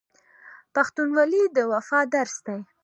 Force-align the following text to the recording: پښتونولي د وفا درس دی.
پښتونولي 0.73 1.43
د 1.55 1.57
وفا 1.71 1.99
درس 2.13 2.35
دی. 2.47 2.59